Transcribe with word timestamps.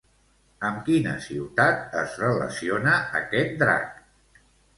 Amb 0.69 0.79
quina 0.87 1.11
ciutat 1.25 1.93
es 1.99 2.15
relaciona 2.23 2.97
aquest 3.21 3.55
drac? 3.61 4.03